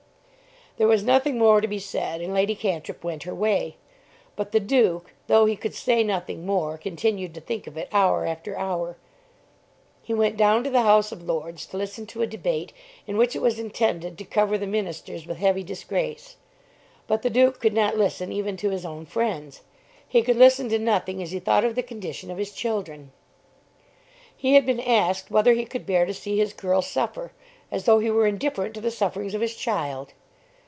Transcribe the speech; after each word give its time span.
There 0.77 0.87
was 0.87 1.03
nothing 1.03 1.37
more 1.37 1.59
to 1.61 1.67
be 1.67 1.77
said, 1.79 2.21
and 2.21 2.33
Lady 2.33 2.55
Cantrip 2.55 3.03
went 3.03 3.23
her 3.23 3.35
way. 3.35 3.75
But 4.37 4.51
the 4.53 4.59
Duke, 4.59 5.11
though 5.27 5.45
he 5.45 5.55
could 5.57 5.75
say 5.75 6.01
nothing 6.01 6.43
more, 6.45 6.77
continued 6.77 7.33
to 7.35 7.41
think 7.41 7.67
of 7.67 7.77
it 7.77 7.89
hour 7.91 8.25
after 8.25 8.57
hour. 8.57 8.95
He 10.01 10.13
went 10.13 10.37
down 10.37 10.63
to 10.63 10.69
the 10.71 10.81
House 10.83 11.11
of 11.11 11.21
Lords 11.23 11.65
to 11.67 11.77
listen 11.77 12.07
to 12.07 12.21
a 12.23 12.25
debate 12.27 12.71
in 13.05 13.17
which 13.17 13.35
it 13.35 13.41
was 13.43 13.59
intended 13.59 14.17
to 14.17 14.23
cover 14.23 14.57
the 14.57 14.65
ministers 14.65 15.27
with 15.27 15.37
heavy 15.37 15.61
disgrace. 15.61 16.37
But 17.05 17.21
the 17.21 17.29
Duke 17.29 17.59
could 17.59 17.73
not 17.73 17.97
listen 17.97 18.31
even 18.31 18.55
to 18.57 18.69
his 18.71 18.85
own 18.85 19.05
friends. 19.05 19.61
He 20.07 20.23
could 20.23 20.37
listen 20.37 20.69
to 20.69 20.79
nothing 20.79 21.21
as 21.21 21.31
he 21.31 21.39
thought 21.41 21.65
of 21.65 21.75
the 21.75 21.83
condition 21.83 22.31
of 22.31 22.37
his 22.39 22.53
children. 22.53 23.11
He 24.35 24.55
had 24.55 24.65
been 24.65 24.79
asked 24.79 25.29
whether 25.29 25.51
he 25.53 25.65
could 25.65 25.85
bear 25.85 26.05
to 26.05 26.13
see 26.13 26.37
his 26.37 26.53
girl 26.53 26.81
suffer, 26.81 27.33
as 27.69 27.83
though 27.83 27.99
he 27.99 28.09
were 28.09 28.25
indifferent 28.25 28.73
to 28.75 28.81
the 28.81 28.89
sufferings 28.89 29.35
of 29.35 29.41
his 29.41 29.55
child. 29.55 30.13